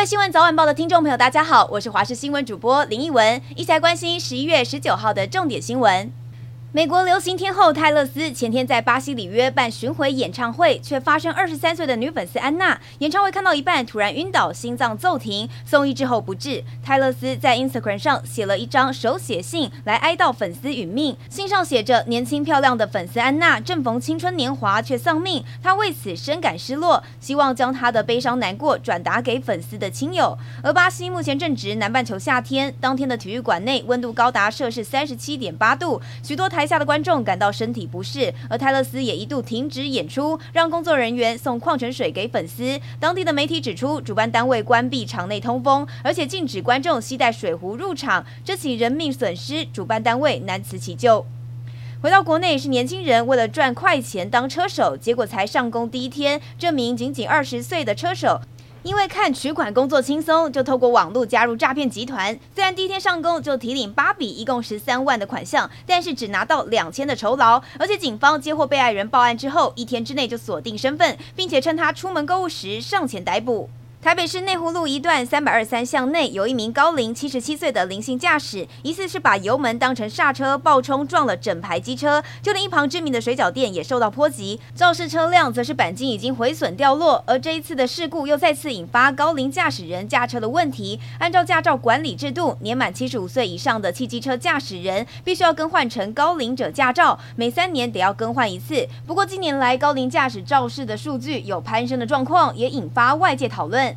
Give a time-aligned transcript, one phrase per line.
[0.00, 6.10] 各位新闻早晚报的听众朋友，大家好，我是华视新闻主播林奕文，一起来关心十一月十九号的重点新闻。
[6.72, 16.62] 美国流行天后泰勒斯前天在巴西里约办巡回演唱会，却发生二十三岁的女粉丝安娜演唱会看到一半突然晕倒，心脏骤停，送医之后不治。
[16.80, 36.59] 泰勒斯在 Instagram 上写了一张手写信来哀悼粉丝殒命，信上写着：“年轻漂亮的粉丝安娜正逢青春年华却丧命，她为此深感失落，希望将她的悲伤难过转达给粉丝的亲友。”而巴西目前正值南半球夏天，当天的体育馆内温度高达摄氏三十七点八度，许多台。
[36.60, 42.78] 台下的观众感到身体不适，而泰勒斯也一度停止演出，让工作人员送矿泉水给粉丝。
[42.98, 48.26] 当地的媒体指出，主办单位关闭场内通风，而且禁止观众携带水壶入场。
[48.44, 51.24] 这起人命损失，主办单位难辞其咎。
[52.02, 58.38] 回到国内，是年轻人为了赚快钱当车手，结果才上工第一天，这名仅仅二十岁的车手。
[58.82, 62.38] 因为看取款工作轻松，就透过网络加入诈骗集团。
[62.54, 67.62] 虽然第一天上工就提领八笔，一共十三万的款项，但是只拿到两千的酬劳。
[67.78, 73.68] 而且警方接获被害人报案之后，一天之内就锁定身份，并且趁他出门购物时上前逮捕。
[74.02, 84.58] 台北市内湖路一段三百二三巷内，有一名高龄七十七岁的林姓驾驶，疑似是把油门当成刹车爆冲撞了整排机车，就连一旁知名的水饺店也受到波及。
[84.74, 90.98] 肇事车辆则是钣金已经毁损掉落，而这一次的事故又再次引发高龄驾驶人驾车的问题。
[91.18, 98.88] 按照驾照管理制度，年满七十五岁以上的汽机车驾驶人必须要更换成高龄者驾照，每三年得要更换一次。
[99.06, 103.89] 不过近年来高龄驾驶肇事的数据有攀升的状况，也引发外界讨论。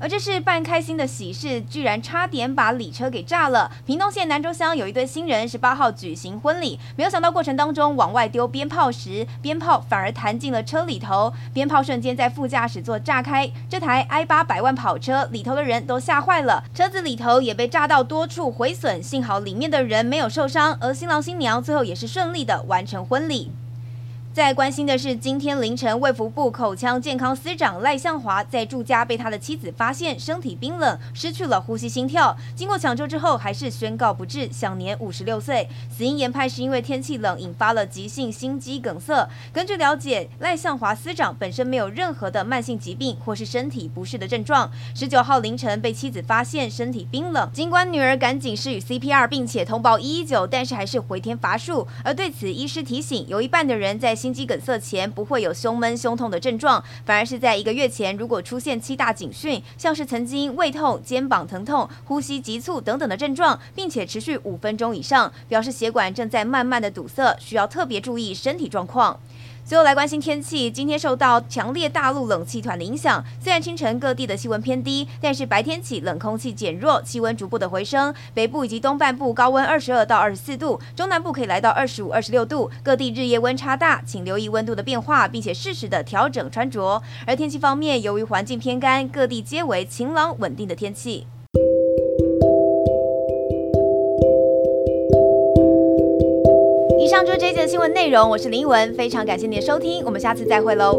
[0.00, 3.70] 而这是办开心的喜事，居然差点把礼车给炸了。
[3.84, 23.52] 屏东县南州乡有一对新人，十八号举行婚礼，没有想到过程当中往外丢鞭炮时，鞭炮反而弹进了车里头，鞭炮瞬间在副驾驶座炸开，这台 i 八百万跑车里头的人都吓坏了，车子里头也被炸到多处毁损，幸好里面的人没有受伤，而新郎新娘最后也是顺利的完成婚礼。
[24.32, 32.36] 在关心的是，今天凌晨，卫福部口腔健康司长赖向华在住家被他的妻子发现身体冰冷，失去了呼吸心跳。
[32.54, 35.68] 经过抢救之后，还是宣告不治，享年五十六岁。
[35.90, 39.28] 死因研判是因为天气冷引发了急性心肌梗塞。
[39.52, 44.70] 根据了解，赖向华司长本身没有任何的慢性疾病或是身体不适的症状。
[44.94, 51.88] 十九号凌晨被妻子发现身体冰冷，尽管女儿赶紧施予 CPR 并且通报一一九，但是还是回天乏术。
[52.04, 69.18] 而对此，医师提醒，有一半的人在心肌梗塞前不会有胸闷、胸痛的症状，反而是在一个月前，如果出现七大警讯，像是曾经胃痛、肩膀疼痛、呼吸急促等等的症状，并且持续五分钟以上，表示血管正在慢慢的堵塞，需要特别注意身体状况。
[69.64, 78.12] 最后来关心天气，今天受到强烈大陆冷气团的影响，虽然清晨各地的气温偏低，但是白天起冷空气减弱，气温逐步的回升。
[78.34, 82.68] 北部以及东半部高温二十二到二十四度，中南部可以来到二十五、二十六度。
[82.82, 87.00] 各地日夜温差大，请留意温度的变化，并且适时的调整穿着。
[87.24, 91.28] 而天气方面，由于环境偏干，各地皆为晴朗稳定的天气。
[97.10, 100.96] 上周这一节的新闻内容，我是林文，非常感谢你的收听，我们下次再会喽。